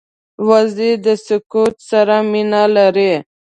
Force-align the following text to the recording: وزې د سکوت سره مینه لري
وزې 0.47 0.91
د 1.05 1.07
سکوت 1.25 1.75
سره 1.89 2.15
مینه 2.31 2.63
لري 2.75 3.13